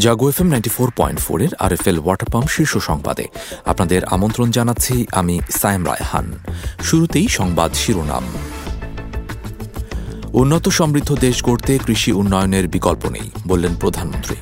Jago 0.00 0.28
F 0.28 0.40
M 0.40 0.48
ninety 0.48 0.70
four 0.70 0.90
point 0.96 1.20
ফোরের 1.20 1.52
R 1.58 1.72
F 1.72 1.86
L 1.86 1.98
water 1.98 2.28
pump 2.32 2.48
শীর্ষ 2.48 2.78
সংবাদে। 2.78 3.26
আপনাদের 3.64 4.04
আমন্ত্রণ 4.04 4.50
জানাচ্ছি 4.50 5.06
আমি 5.12 5.40
সায়েম 5.60 5.86
রায়হান। 5.86 6.26
শুরুতেই 6.82 7.28
সংবাদ 7.28 7.70
শিরোনাম। 7.74 8.24
উন্নত 10.32 10.68
সমৃদ্ধ 10.68 11.14
দেশ 11.14 11.44
গড়তে 11.44 11.78
কৃষি 11.86 12.12
উন্নয়নের 12.12 12.68
বিকল্প 12.68 13.06
নেই, 13.06 13.30
বললেন 13.46 13.74
প্রধানমন্ত্রী। 13.74 14.36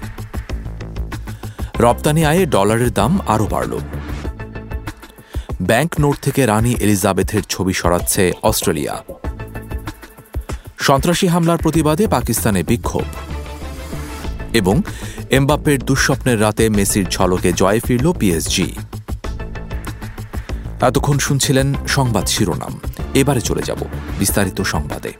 রপ্তানি 1.80 2.24
আয়ে 2.24 2.46
ডলারের 2.46 2.92
দাম 2.92 3.18
আরও 3.28 3.46
বাড়ল। 3.46 3.78
ব্যাংক 5.62 5.90
নোট 6.00 6.16
থেকে 6.22 6.46
রানী 6.46 6.72
এলিজাবেথের 6.80 7.42
ছবি 7.48 7.72
সরাচ্ছে 7.72 8.32
অস্ট্রেলিয়া। 8.42 8.94
সন্ত্রাসী 10.78 11.26
হামলার 11.26 11.58
প্রতিবাদে 11.58 12.04
পাকিস্তানে 12.06 12.62
বিক্ষোভ। 12.62 13.27
এবং 14.60 14.76
এমবাপ্পের 15.38 15.78
দুঃস্বপ্নের 15.88 16.38
রাতে 16.40 16.64
মেসির 16.68 17.06
ঝলকে 17.14 17.50
জয়ে 17.60 17.80
ফিরল 17.86 18.06
পিএসজি 18.20 18.68
এতক্ষণ 20.88 21.16
শুনছিলেন 21.26 21.68
সংবাদ 21.96 22.26
শিরোনাম। 22.34 22.74
এবারে 23.20 23.42
চলে 23.48 23.62
যাব 23.68 23.80
বিস্তারিত 24.18 24.58
সংবাদে। 24.74 25.12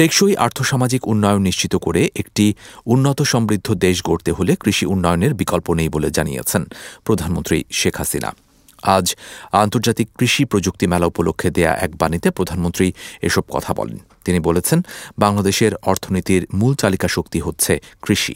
টেকসই 0.00 0.34
আর্থসামাজিক 0.46 1.02
উন্নয়ন 1.12 1.42
নিশ্চিত 1.48 1.74
করে 1.76 2.02
একটি 2.22 2.46
উন্নত 2.86 3.18
সমৃদ্ধ 3.32 3.68
দেশ 3.86 3.96
গড়তে 4.08 4.30
হলে 4.32 4.52
কৃষি 4.62 4.84
উন্নয়নের 4.94 5.32
বিকল্প 5.40 5.66
নেই 5.78 5.88
বলে 5.88 6.08
জানিয়েছেন 6.10 6.62
প্রধানমন্ত্রী 7.04 7.58
শেখ 7.70 7.94
হাসিনা। 7.96 8.30
আজ 8.82 9.16
আন্তর্জাতিক 9.52 10.08
কৃষি 10.18 10.44
প্রযুক্তি 10.44 10.86
মেলা 10.86 11.06
উপলক্ষে 11.06 11.50
দেয়া 11.50 11.74
এক 11.76 11.96
বাণীতে 11.96 12.30
প্রধানমন্ত্রী 12.30 12.92
এসব 13.22 13.42
কথা 13.48 13.74
বলেন। 13.74 13.98
তিনি 14.24 14.40
বলেছেন, 14.40 14.82
বাংলাদেশের 15.18 15.72
অর্থনীতির 15.74 16.46
মূল 16.54 16.74
চালিকা 16.74 17.08
শক্তি 17.08 17.40
হচ্ছে 17.40 17.80
কৃষি। 18.02 18.34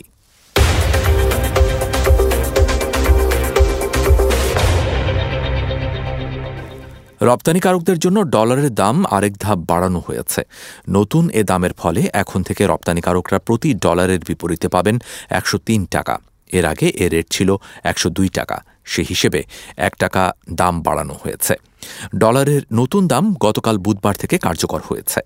রপ্তানিকারকদের 7.22 7.98
জন্য 7.98 8.22
ডলারের 8.22 8.74
দাম 8.74 9.04
আরেক 9.10 9.32
ধাপ 9.38 9.58
বাড়ানো 9.58 10.02
হয়েছে। 10.06 10.42
নতুন 10.88 11.30
এ 11.30 11.44
দামের 11.44 11.72
ফলে 11.72 12.10
এখন 12.12 12.42
থেকে 12.42 12.66
রপ্তানিকারকরা 12.66 13.38
প্রতি 13.38 13.74
ডলারের 13.74 14.18
বিপরীতে 14.18 14.68
পাবেন 14.68 14.98
একশ 15.30 15.56
তিন 15.66 15.86
টাকা। 15.86 16.18
এর 16.52 16.64
আগে 16.66 16.86
এ 16.86 17.08
রেট 17.08 17.26
ছিল 17.30 17.56
একশ 17.84 18.06
দুই 18.06 18.28
টাকা। 18.28 18.64
সে 18.92 19.02
হিসেবে 19.08 19.40
এক 19.76 19.94
টাকা 19.96 20.22
দাম 20.52 20.74
বাড়ানো 20.82 21.14
হয়েছে। 21.22 21.54
ডলারের 22.18 22.62
নতুন 22.72 23.02
দাম 23.12 23.24
গতকাল 23.46 23.76
বুধবার 23.78 24.14
থেকে 24.14 24.36
কার্যকর 24.38 24.80
হয়েছে। 24.88 25.20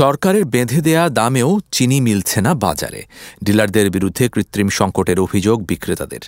সরকারের 0.00 0.44
বেঁধে 0.54 0.80
দেয়া 0.86 1.04
দামেও 1.18 1.50
চিনি 1.76 1.98
মিলছে 2.06 2.38
না 2.46 2.52
বাজারে। 2.66 3.00
ডিলারদের 3.46 3.86
বিরুদ্ধে 3.96 4.24
কৃত্রিম 4.34 4.68
সংকটের 4.78 5.18
অভিযোগ 5.26 5.56
বিক্রেতাদের। 5.70 6.22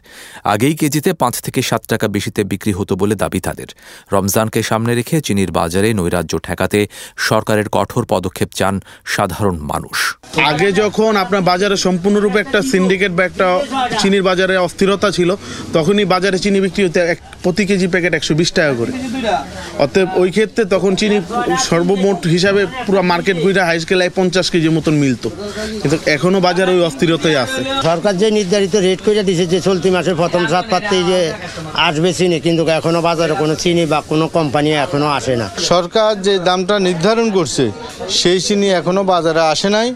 আগেই 0.53 0.75
কেজিতে 0.81 1.11
পাঁচ 1.23 1.35
থেকে 1.45 1.61
সাত 1.71 1.83
টাকা 1.93 2.07
বেশিতে 2.17 2.41
বিক্রি 2.53 2.73
হতো 2.79 2.93
বলে 3.03 3.15
দাবি 3.23 3.41
তাদের। 3.47 3.69
রমজানকে 4.15 4.61
সামনে 4.71 4.93
রেখে 4.99 5.17
চিনির 5.27 5.51
বাজারে 5.59 5.89
নৈরাজ্য 5.99 6.33
ঠেকাতে 6.47 6.81
সরকারের 7.29 7.69
কঠোর 7.77 8.05
পদক্ষেপ 8.15 8.51
চান 8.59 8.75
সাধারণ 9.15 9.57
মানুষ। 9.73 9.99
আগে 10.51 10.69
যখন 10.83 11.13
আপনার 11.25 11.43
বাজারে 11.51 11.77
সম্পূর্ণরূপে 11.87 12.39
একটা 12.45 12.59
সিন্ডিকেট 12.73 13.13
বা 13.19 13.23
একটা 13.31 13.47
চিনির 14.01 14.25
বাজারে 14.31 14.55
অস্থিরতা 14.67 15.09
ছিল, 15.17 15.31
তখনই 15.77 16.07
বাজারে 16.15 16.39
চিনি 16.45 16.59
বিক্রি 16.65 16.83
হতে 16.87 17.01
প্রতি 17.45 17.63
কেজি 17.69 17.87
প্যাকেট 17.93 18.13
একশো 18.19 18.33
বিশ 18.41 18.51
টাকা 18.59 18.73
করে। 18.81 18.93
অতএব 19.85 20.09
ওই 20.23 20.31
ক্ষেত্রে 20.37 20.63
তখন 20.75 20.93
চিনি 21.01 21.17
সর্বমোট 21.69 22.19
হিসাবে 22.35 22.63
পুরো 22.87 23.03
মার্কেট 23.13 23.37
ঘুরে 23.43 23.61
হাই 23.69 23.79
স্কেলায় 23.83 24.13
পঞ্চাশ 24.19 24.47
কেজি 24.53 24.69
মতন 24.77 24.95
মিলতো। 25.03 25.29
কিন্তু 25.83 25.97
এখনও 26.17 26.39
বাজারে 26.49 26.71
ওই 26.77 26.83
অস্থিরতাই 26.89 27.37
আছে। 27.45 27.61
সরকার 27.89 28.15
যে 28.23 28.29
নির্ধারিত 28.39 28.75
রেট 28.87 29.01
করে 29.07 29.23
দিয়েছে 29.29 29.47
যে 29.53 29.59
চলতি 29.69 29.89
মাসের 29.95 30.17
প্রথম 30.23 30.43
সাত 30.53 30.65
পাত্রেই 30.73 31.05
যে 31.11 31.21
আসবে 31.89 32.11
চিনি 32.19 32.37
কিন্তু 32.47 32.63
এখনও 32.79 33.01
বাজারে 33.09 33.35
কোনো 33.43 33.55
চিনি 33.63 33.85
বা 33.93 33.99
কোনো 34.11 34.25
কোম্পানি 34.37 34.71
এখনও 34.85 35.09
আসে 35.19 35.35
না। 35.41 35.47
সরকার 35.73 36.13
যে 36.27 36.35
দামটা 36.49 36.75
নির্ধারণ 36.89 37.27
করছে 37.37 37.65
সেই 38.21 38.39
চিনি 38.47 38.69
এখনও 38.81 39.03
বাজারে 39.13 39.43
আসে 39.53 39.69
নাই। 39.77 39.89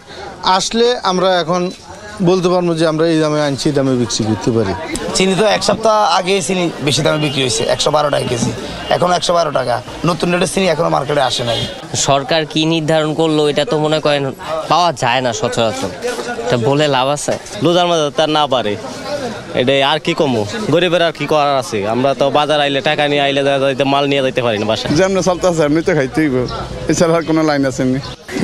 আসলে 0.57 0.85
আমরা 1.11 1.29
এখন 1.43 1.61
বলতে 2.29 2.47
পারব 2.53 2.69
যে 2.79 2.85
আমরা 2.91 3.05
এই 3.13 3.19
দামে 3.23 3.39
আনছি 3.47 3.65
এই 3.69 3.75
দামে 3.77 3.93
বিক্রি 4.01 4.23
করতে 4.29 4.49
পারি। 4.57 4.73
চিনি 5.17 5.33
তো 5.41 5.45
এক 5.55 5.61
সপ্তাহ 5.69 5.95
আগে 6.19 6.33
চিনি 6.47 6.63
বেশি 6.87 7.01
দামে 7.05 7.19
বিক্রি 7.25 7.41
হয়েছে 7.45 7.63
একশো 7.73 7.89
বারো 7.95 8.09
টাকা 8.13 8.25
কেজি। 8.31 8.51
এখন 8.95 9.09
একশো 9.17 9.33
বারো 9.37 9.51
টাকা। 9.59 9.75
নতুন 10.09 10.27
রেটের 10.33 10.51
চিনি 10.53 10.65
এখনও 10.73 10.89
মার্কেটে 10.95 11.23
আসে 11.29 11.43
নাই। 11.49 11.59
সরকার 12.07 12.41
কি 12.51 12.61
নির্ধারণ 12.73 13.11
করল 13.19 13.37
এটা 13.51 13.63
তো 13.71 13.75
মনে 13.85 13.99
করেন 14.05 14.23
পাওয়া 14.71 14.89
যায় 15.01 15.21
না 15.25 15.31
সচরাচর। 15.39 15.91
এটা 16.45 16.57
বলে 16.67 16.85
লাভ 16.95 17.07
আছে? 17.15 17.33
লোজার 17.63 17.85
মাঝে 17.89 18.05
তার 18.17 18.29
না 18.37 18.43
পারে। 18.53 18.73
এটাই 19.61 19.81
আর 19.91 19.99
কি 20.05 20.13
কমো? 20.19 20.41
গরিবের 20.73 21.03
আর 21.07 21.13
কি 21.19 21.25
করার 21.33 21.55
আছে? 21.61 21.77
আমরা 21.93 22.09
তো 22.19 22.25
বাজার 22.37 22.59
আইলে 22.65 22.81
টাকা 22.89 23.03
নিয়ে 23.11 23.23
আইলে 23.27 23.41
যাইতে 23.47 23.83
মাল 23.93 24.03
নিয়ে 24.11 24.21
যাইতে 24.25 24.41
পারি 24.45 24.57
না 24.61 24.65
বাসায়। 24.71 24.89
যেমন 24.99 25.17
চলতেছে 25.27 25.61
এমনি 25.67 25.81
তো 25.87 25.91
খাইতেই। 25.97 26.27
এছাড়া 26.91 27.13
আর 27.17 27.23
কোনো 27.29 27.41
লাইন 27.49 27.63
আছে 27.69 27.83
নি? 27.91 27.99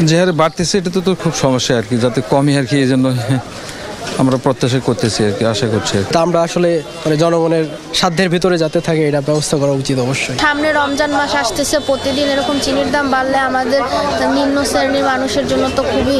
যে 0.07 0.15
হারে 0.19 0.33
বাড়তেছে 0.41 0.75
এটা 0.79 0.91
তো 0.95 0.99
তো 1.07 1.11
খুব 1.23 1.33
সমস্যা 1.43 1.73
আর 1.79 1.85
কি। 1.89 1.95
যাতে 2.03 2.19
কমই 2.31 2.53
আর 2.59 2.65
কি 2.69 2.75
এই 2.83 2.87
জন্য 2.91 3.05
আমরা 4.21 4.37
প্রত্যাশা 4.45 4.79
করতেছি 4.87 5.19
আর 5.27 5.33
কি 5.37 5.43
আশা 5.53 5.67
করছি 5.73 5.95
তা 6.15 6.19
আমরা 6.25 6.39
আসলে 6.47 6.69
মানে 7.03 7.15
জনগণের 7.23 7.65
সাধ্যের 7.99 8.29
ভিতরে 8.33 8.55
যাতে 8.63 8.79
থাকে 8.87 9.01
এটা 9.09 9.21
ব্যবস্থা 9.29 9.55
করা 9.61 9.73
উচিত 9.81 9.97
অবশ্যই। 10.05 10.35
সামনে 10.45 10.67
রমজান 10.79 11.11
মাস 11.19 11.31
আসতেছে 11.43 11.77
প্রতিদিন 11.89 12.27
এরকম 12.33 12.55
চিনির 12.65 12.89
দাম 12.95 13.05
বাড়লে 13.15 13.37
আমাদের 13.49 13.81
নিম্ন 14.35 14.57
শ্রেণির 14.71 15.05
মানুষের 15.11 15.45
জন্য 15.51 15.65
তো 15.77 15.81
খুবই 15.91 16.19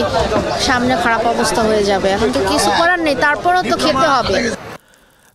সামনে 0.68 0.94
খারাপ 1.04 1.24
অবস্থা 1.34 1.62
হয়ে 1.70 1.84
যাবে। 1.92 2.08
এখন 2.16 2.30
তো 2.36 2.40
কিছু 2.52 2.70
করার 2.80 3.00
নেই 3.08 3.16
তারপরও 3.26 3.62
তো 3.72 3.76
খেতে 3.84 4.08
হবে। 4.16 4.36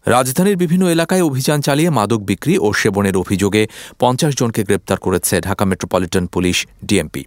রাজধানীর 0.07 0.57
বিভিন্ন 0.63 0.85
এলাকায় 0.97 1.23
অভিযান 1.31 1.59
চালিয়ে 1.67 1.91
মাদক 1.99 2.21
বিক্রি 2.31 2.55
ও 2.67 2.69
সেবনের 2.81 3.17
অভিযোগে 3.23 3.63
পঞ্চাশ 4.03 4.33
জনকে 4.41 4.61
গ্রেপ্তার 4.69 4.99
করেছে 5.07 5.35
ঢাকা 5.47 5.65
মেট্রোপলিটন 5.71 6.25
পুলিশ 6.35 6.57
ডিএমপি। 6.89 7.23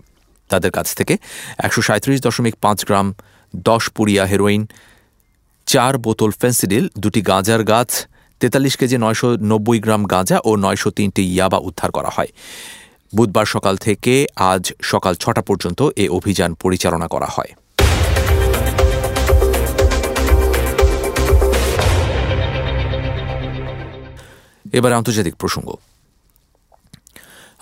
তাদের 0.49 0.71
কাছ 0.77 0.87
থেকে 0.99 1.13
একশো 1.65 1.81
সাঁত্রিশ 1.87 2.17
দশমিক 2.25 2.55
পাঁচ 2.63 2.79
গ্রাম 2.87 3.07
দশ 3.53 3.83
পুরিয়া 3.95 4.23
হেরোইন 4.31 4.61
চার 5.73 5.93
বোতল 6.05 6.31
ফেন্সিডিল, 6.41 6.85
দুটি 7.03 7.21
গাঁজার 7.31 7.61
গাছ, 7.71 7.89
তেতাল্লিশ 8.41 8.75
কেজি 8.79 8.97
নয়শো 9.03 9.29
নব্বই 9.51 9.79
গ্রাম 9.85 10.03
গাঁজা 10.13 10.37
ও 10.49 10.51
নয়শো 10.65 10.89
তিনটি 10.97 11.21
ইয়াবা 11.33 11.59
উদ্ধার 11.67 11.91
করা 11.97 12.11
হয়। 12.15 12.31
বুধবার 13.15 13.47
সকাল 13.55 13.75
থেকে 13.85 14.13
আজ 14.51 14.63
সকাল 14.91 15.13
ছটা 15.23 15.41
পর্যন্ত 15.49 15.79
এ 16.03 16.05
অভিযান 16.17 16.51
পরিচালনা 16.63 17.07
করা 17.13 17.29
হয়। 17.35 17.51
এবার 24.77 24.91
আন্তর্জাতিক 24.99 25.35
প্রসঙ্গ। 25.41 25.69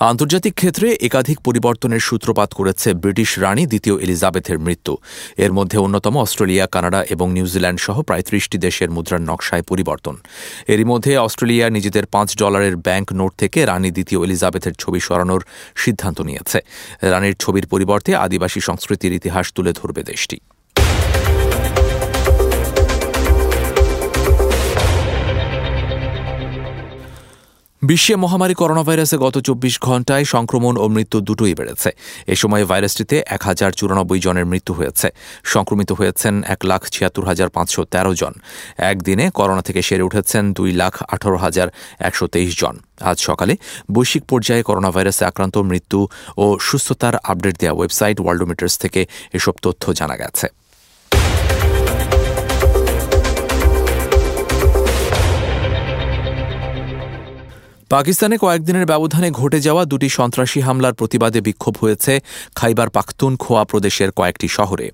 আন্তর্জাতিক 0.07 0.53
ক্ষেত্রে 0.55 0.87
একাধিক 1.01 1.37
পরিবর্তনের 1.47 1.99
সূত্রপাত 1.99 2.49
করেছে 2.53 2.93
ব্রিটিশ 2.93 3.29
রানী 3.39 3.63
দ্বিতীয় 3.65 3.95
এলিজাবেথের 4.01 4.57
মৃত্যু। 4.59 4.93
এর 5.37 5.51
মধ্যে 5.53 5.77
অন্যতম 5.77 6.15
অস্ট্রেলিয়া, 6.17 6.65
কানাডা 6.67 7.03
এবং 7.09 7.27
নিউজিল্যান্ড 7.31 7.79
সহ 7.79 7.97
প্রায় 8.01 8.21
ত্রিশটি 8.21 8.57
দেশের 8.57 8.89
মুদ্রার 8.89 9.21
নকশায় 9.21 9.61
পরিবর্তন। 9.61 10.15
এরই 10.67 10.83
মধ্যে 10.83 11.11
অস্ট্রেলিয়া 11.17 11.69
নিজেদের 11.69 12.05
পাঁচ 12.05 12.29
ডলারের 12.37 12.75
ব্যাংক 12.77 13.07
নোট 13.13 13.31
থেকে 13.37 13.59
রানী 13.65 13.89
দ্বিতীয় 13.91 14.19
এলিজাবেথের 14.23 14.75
ছবি 14.79 14.99
সরানোর 14.99 15.41
সিদ্ধান্ত 15.75 16.21
নিয়েছে। 16.21 16.59
রানীর 17.01 17.35
ছবির 17.39 17.65
পরিবর্তে 17.67 18.11
আদিবাসী 18.15 18.59
সংস্কৃতির 18.59 19.13
ইতিহাস 19.13 19.45
তুলে 19.55 19.71
ধরবে 19.73 20.03
দেশটি। 20.03 20.39
বিশ্বে 27.89 28.15
মহামারী 28.23 28.55
করোনা 28.61 28.83
ভাইরাসে 28.87 29.17
গত 29.25 29.35
চব্বিশ 29.47 29.75
ঘন্টায় 29.87 30.25
সংক্রমণ 30.33 30.73
ও 30.83 30.85
মৃত্যু 30.95 31.17
দুটোই 31.27 31.53
বেড়েছে। 31.59 31.89
এ 32.33 32.35
সময় 32.41 32.63
ভাইরাসটিতে 32.71 33.15
এক 33.35 33.41
হাজার 33.49 33.71
চুরানব্বই 33.79 34.19
জনের 34.25 34.45
মৃত্যু 34.51 34.73
হয়েছে। 34.79 35.07
সংক্রমিত 35.53 35.89
হয়েছেন 35.99 36.33
এক 36.53 36.61
লাখ 36.69 36.81
ছিয়াত্তর 36.93 37.23
হাজার 37.29 37.49
পাঁচশো 37.55 37.81
তেরো 37.93 38.13
জন। 38.21 38.33
একদিনে 38.91 39.25
করোনা 39.37 39.61
থেকে 39.67 39.81
সেরে 39.87 40.03
উঠেছেন 40.09 40.43
দুই 40.57 40.71
লাখ 40.81 40.93
আঠারো 41.13 41.37
হাজার 41.45 41.67
একশো 42.07 42.25
তেইশ 42.33 42.51
জন। 42.61 42.75
আজ 43.09 43.17
সকালে 43.27 43.53
বৈশ্বিক 43.95 44.23
পর্যায়ে 44.31 44.63
করোনা 44.69 44.89
ভাইরাসে 44.95 45.23
আক্রান্ত 45.29 45.55
মৃত্যু 45.69 45.99
ও 46.43 46.45
সুস্থতার 46.67 47.15
আপডেট 47.31 47.55
দেওয়া 47.61 47.75
ওয়েবসাইট 47.77 48.17
ওয়ার্ল্ডোমিটার্স 48.21 48.73
থেকে 48.83 49.01
এসব 49.37 49.55
তথ্য 49.65 49.83
জানা 49.99 50.15
গেছে। 50.21 50.47
পাকিস্তানে 57.95 58.35
কয়েকদিনের 58.43 58.89
ব্যবধানে 58.91 59.29
ঘটে 59.31 59.59
যাওয়া 59.67 59.83
দুটি 59.91 60.09
সন্ত্রাসী 60.17 60.59
হামলার 60.67 60.97
প্রতিবাদে 60.99 61.39
বিক্ষোভ 61.47 61.73
হয়েছে 61.83 62.13
খাইবার 62.55 62.89
পাখতুন 62.95 63.31
খোয়া 63.43 63.63
প্রদেশের 63.71 64.09
কয়েকটি 64.11 64.47
শহরে। 64.57 64.87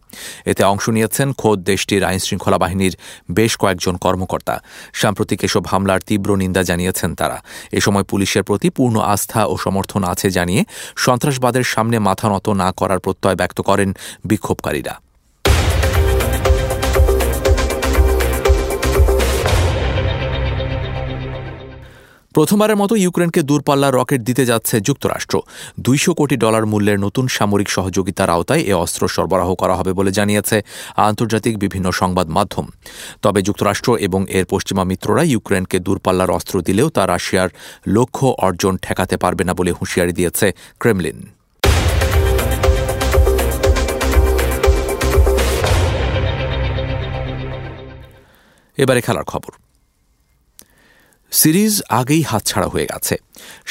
এতে 0.46 0.64
অংশ 0.64 0.86
নিয়েছেন 0.90 1.28
খোদ 1.34 1.58
দেশটির 1.72 2.04
আইনশৃঙ্খলা 2.04 2.58
বাহিনীর 2.58 2.94
বেশ 3.32 3.52
কয়েকজন 3.62 3.96
কর্মকর্তা। 4.06 4.56
সাম্প্রতিক 4.94 5.40
এসব 5.48 5.64
হামলার 5.72 6.02
তীব্র 6.08 6.30
নিন্দা 6.42 6.62
জানিয়েছেন 6.64 7.10
তারা। 7.16 7.38
এ 7.72 7.80
সময় 7.82 8.06
পুলিশের 8.12 8.44
প্রতি 8.44 8.68
পূর্ণ 8.78 8.96
আস্থা 9.14 9.42
ও 9.52 9.54
সমর্থন 9.58 10.02
আছে 10.14 10.28
জানিয়ে 10.38 10.62
সন্ত্রাসবাদের 11.06 11.66
সামনে 11.74 11.98
মাথা 12.08 12.28
নত 12.30 12.48
না 12.64 12.70
করার 12.80 13.00
প্রত্যয় 13.00 13.38
ব্যক্ত 13.42 13.60
করেন 13.62 13.90
বিক্ষোভকারীরা। 14.26 15.05
প্রথমবারের 22.36 22.78
মতো 22.82 22.94
ইউক্রেনকে 23.04 23.42
দূরপাল্লার 23.50 23.96
রকেট 24.00 24.22
দিতে 24.30 24.44
যাচ্ছে 24.52 24.76
যুক্তরাষ্ট্র। 24.88 25.36
দুইশো 25.86 26.12
কোটি 26.20 26.36
ডলার 26.44 26.66
মূল্যের 26.72 27.00
নতুন 27.06 27.26
সামরিক 27.38 27.70
সহযোগিতার 27.76 28.30
আওতায় 28.36 28.64
এ 28.72 28.74
অস্ত্র 28.84 29.04
সরবরাহ 29.16 29.50
করা 29.62 29.76
হবে 29.80 29.92
বলে 30.00 30.12
জানিয়েছে 30.20 30.58
আন্তর্জাতিক 31.10 31.54
বিভিন্ন 31.64 31.88
সংবাদ 32.02 32.28
মাধ্যম। 32.38 32.66
তবে 33.24 33.40
যুক্তরাষ্ট্র 33.48 33.90
এবং 34.08 34.22
এর 34.38 34.46
পশ্চিমা 34.54 34.84
মিত্ররা 34.92 35.24
ইউক্রেনকে 35.34 35.78
দূরপাল্লার 35.86 36.36
অস্ত্র 36.38 36.56
দিলেও 36.68 36.88
তা 36.96 37.04
রাশিয়ার 37.14 37.50
লক্ষ্য 37.96 38.28
অর্জন 38.48 38.74
ঠেকাতে 38.86 39.16
পারবে 39.24 39.44
না 39.48 39.54
বলে 39.60 39.72
হুঁশিয়ারি 39.78 40.14
দিয়েছে 40.20 40.48
ক্রেমলিন। 40.82 41.20
এবারে 48.78 49.02
খেলার 49.08 49.28
খবর। 49.34 49.52
সিরিজ 51.40 51.76
আগেই 52.00 52.24
হাতছাড়া 52.30 52.68
হয়ে 52.68 52.90
গেছে। 52.92 53.16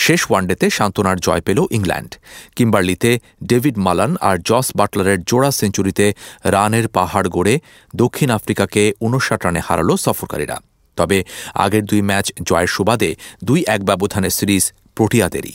শেষ 0.05 0.21
ওয়ানডেতে 0.31 0.67
সান্ত্বনার 0.71 1.19
জয় 1.27 1.43
পেল 1.47 1.59
ইংল্যান্ড। 1.77 2.13
কিম্বার্লিতে 2.57 3.11
ডেভিড 3.51 3.77
মালান 3.87 4.13
আর 4.29 4.37
জস 4.49 4.67
বাটলারের 4.79 5.19
জোড়া 5.31 5.51
সেঞ্চুরিতে 5.61 6.07
রানের 6.55 6.87
পাহাড় 6.89 7.29
গড়ে 7.37 7.55
দক্ষিণ 7.97 8.29
আফ্রিকাকে 8.31 8.83
উনষাট 9.07 9.41
রানে 9.45 9.61
হারাল 9.67 9.91
সফরকারীরা। 10.07 10.57
তবে 10.99 11.19
আগের 11.65 11.85
দুই 11.91 12.03
ম্যাচ 12.09 12.27
জয়ের 12.49 12.71
সুবাদে 12.75 13.11
দুই 13.45 13.61
এক 13.75 13.81
ব্যবধানে 13.89 14.31
সিরিজ 14.39 14.65
প্রোটিয়াদেরই। 14.97 15.55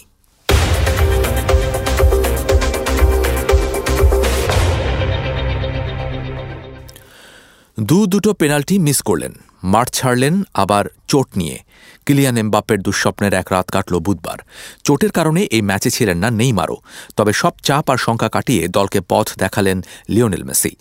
দু 7.90 8.00
দুটো 8.08 8.32
পেনাল্টি 8.34 8.76
মিস 8.88 9.00
করলেন। 9.02 9.34
মাঠ 9.64 9.88
ছাড়লেন, 9.98 10.36
আবার 10.54 10.86
চোট 11.08 11.28
নিয়ে। 11.38 11.58
কিলিয়ান 12.06 12.38
এমবাপ্পের 12.38 12.80
দুঃস্বপ্নের 12.86 13.34
এক 13.34 13.48
রাত 13.52 13.68
কাটল 13.70 13.94
বুধবার। 14.00 14.40
চোটের 14.84 15.12
কারণে 15.12 15.42
এই 15.56 15.62
ম্যাচে 15.62 15.90
ছিলেন 15.90 16.18
না 16.18 16.30
নেইমারও। 16.40 16.78
তবে 17.18 17.34
সব 17.34 17.54
চাপ 17.64 17.86
আর 17.90 17.98
শঙ্কা 17.98 18.30
কাটিয়ে 18.30 18.64
দলকে 18.68 19.00
পথ 19.10 19.28
দেখালেন 19.38 19.78
লিওনেল 20.10 20.44
মেসি। 20.44 20.72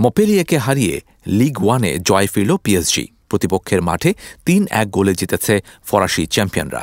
মপেলিয়েকে 0.00 0.56
হারিয়ে 0.58 0.94
লিগ 1.38 1.54
ওয়ানে 1.64 1.90
জয় 2.08 2.28
ফিরল 2.32 2.50
পিএসজি। 2.64 3.04
প্রতিপক্ষের 3.28 3.80
মাঠে 3.82 4.10
তিন 4.46 4.62
এক 4.70 4.86
গোলে 4.90 5.12
জিতেছে 5.14 5.54
ফরাসি 5.84 6.24
চ্যাম্পিয়নরা। 6.26 6.82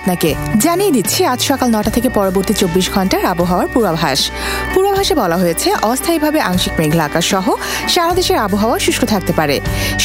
আপনাকে। 0.00 0.30
জানিয়ে 0.64 0.92
দিচ্ছি, 0.96 1.20
আজ 1.32 1.40
সকাল 1.50 1.68
নটা 1.74 1.90
থেকে 1.90 2.08
পরবর্তী 2.18 2.54
চব্বিশ 2.60 2.86
ঘণ্টার 2.94 3.22
আবহাওয়ার 3.32 3.68
পূর্বাভাস। 3.74 4.20
পূর্বাভাসে 4.74 5.14
বলা 5.22 5.36
হয়েছে, 5.42 5.68
অস্থায়ীভাবে 5.90 6.40
আংশিক 6.50 6.74
মেঘলা 6.80 7.04
আকাশ 7.04 7.24
সহ 7.32 7.46
সারা 7.94 8.12
দেশের 8.14 8.38
আবহাওয়া 8.46 8.76
শুষ্ক 8.78 9.02
থাকতে 9.12 9.32
পারে। 9.32 9.56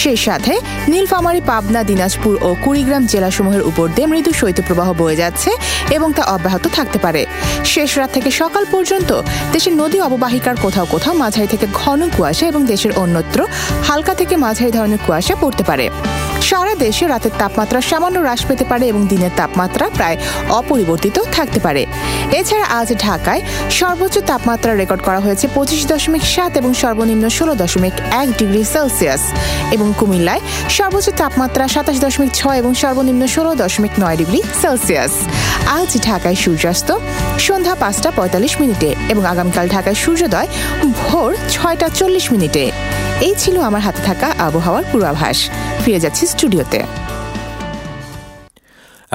সেই 0.02 0.18
সাথে 0.26 0.54
নীলফামারী, 0.92 1.42
পাবনা, 1.50 1.82
দিনাজপুর 1.84 2.34
ও 2.48 2.50
কুড়িগ্রাম 2.64 3.04
জেলাসমূহের 3.06 3.64
উপর 3.70 3.86
দিয়ে 3.96 4.08
মৃদু 4.12 4.32
শৈত্যপ্রবাহ 4.40 4.90
বয়ে 5.02 5.16
যাচ্ছে 5.16 5.50
এবং 5.96 6.10
তা 6.18 6.24
অব্যাহত 6.36 6.66
থাকতে 6.78 6.98
পারে। 7.00 7.22
শেষ 7.74 7.90
রাত 7.98 8.10
থেকে 8.16 8.30
সকাল 8.42 8.64
পর্যন্ত 8.74 9.10
দেশের 9.54 9.74
নদী 9.82 9.98
অববাহিকার 10.08 10.56
কোথাও 10.66 10.86
কোথাও 10.86 11.14
মাঝারি 11.14 11.48
থেকে 11.48 11.66
ঘন 11.74 12.00
কুয়াশা 12.16 12.46
এবং 12.48 12.62
দেশের 12.66 12.92
অন্যত্র 13.04 13.40
হালকা 13.88 14.14
থেকে 14.14 14.36
মাঝারি 14.46 14.72
ধরনের 14.72 15.02
কুয়াশা 15.06 15.36
পড়তে 15.42 15.64
পারে। 15.70 15.86
সারা 16.50 16.74
দেশে 16.76 17.06
রাতের 17.08 17.34
তাপমাত্রা 17.42 17.80
সামান্য 17.82 18.18
হ্রাস 18.20 18.42
পেতে 18.46 18.66
পারে 18.72 18.86
এবং 18.88 19.02
দিনের 19.08 19.34
তাপমাত্রা 19.36 19.86
প্রায় 19.98 20.18
অপরিবর্তিত 20.50 21.18
থাকতে 21.36 21.60
পারে। 21.60 21.86
এছাড়া 22.40 22.66
আজ 22.80 22.90
ঢাকায় 23.06 23.42
সর্বোচ্চ 23.70 24.16
তাপমাত্রা 24.32 24.72
রেকর্ড 24.74 25.02
করা 25.08 25.20
হয়েছে 25.20 25.46
পঁচিশ 25.56 25.82
দশমিক 25.88 26.24
সাত 26.34 26.52
এবং 26.58 26.74
সর্বনিম্ন 26.74 27.26
ষোলো 27.30 27.54
দশমিক 27.56 27.94
এক 28.22 28.28
ডিগ্রি 28.40 28.64
সেলসিয়াস। 28.64 29.22
এবং 29.72 29.94
কুমিল্লায় 30.00 30.42
সর্বোচ্চ 30.70 31.10
তাপমাত্রা 31.22 31.64
সাতাশ 31.68 31.98
দশমিক 32.00 32.32
ছয় 32.34 32.58
এবং 32.58 32.72
সর্বনিম্ন 32.74 33.24
ষোলো 33.28 33.52
দশমিক 33.56 33.92
নয় 34.00 34.18
ডিগ্রি 34.18 34.42
সেলসিয়াস। 34.62 35.14
আজ 35.78 35.90
ঢাকায় 36.08 36.36
সূর্যাস্ত 36.36 36.90
সন্ধ্যা 37.40 37.76
পাঁচটা 37.76 38.10
পঁয়তাল্লিশ 38.12 38.54
মিনিটে 38.62 38.90
এবং 39.10 39.24
আগামীকাল 39.26 39.66
ঢাকায় 39.68 39.98
সূর্যোদয় 40.04 40.48
ভোর 41.00 41.30
ছয়টা 41.50 41.88
চল্লিশ 42.00 42.26
মিনিটে। 42.32 42.64
এই 43.28 43.36
ছিল 43.38 43.56
আমার 43.70 43.82
হাতে 43.82 44.02
থাকা 44.06 44.28
আবহাওয়ার 44.48 44.84
পূর্বাভাস। 44.92 45.38
ফিরে 45.86 46.00
যাচ্ছি 46.06 46.24
স্টুডিওতে। 46.34 46.80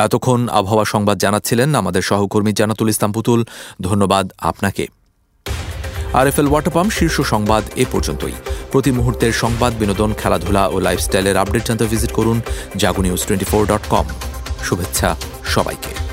এতক্ষণ 0.06 0.40
আবহাওয়া 0.60 0.84
সংবাদ 0.94 1.16
জানাচ্ছিলেন 1.24 1.68
আমাদের 1.80 2.02
সহকর্মী 2.10 2.52
জানাতুল 2.60 2.88
ইসলাম 2.92 3.10
পুতুল। 3.16 3.40
ধন্যবাদ 3.88 4.26
আপনাকে। 4.50 4.84
আরএফএল 6.18 6.48
ওয়াটার 6.50 6.72
পাম্প 6.76 6.90
শীর্ষ 6.98 7.16
সংবাদ 7.32 7.64
এ 7.82 7.84
পর্যন্তই। 7.92 8.36
প্রতি 8.72 8.90
মুহূর্তের 8.98 9.32
সংবাদ, 9.42 9.72
বিনোদন, 9.80 10.10
খেলাধুলা 10.20 10.62
ও 10.74 10.76
লাইফস্টাইলের 10.86 11.40
আপডেট 11.42 11.62
জানতে 11.68 11.84
ভিজিট 11.92 12.12
করুন 12.18 12.36
Jago 12.80 13.00
news 13.06 13.22
twenty 13.26 13.46
four 13.50 13.62
dot 13.70 13.84
com 13.94 14.06
শুভেচ্ছা 14.66 15.08
সবাইকে। 15.54 16.05